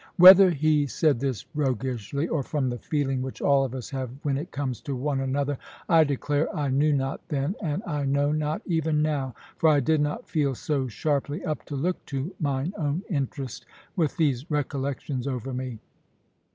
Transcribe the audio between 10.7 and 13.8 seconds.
sharply up to look to mine own interest,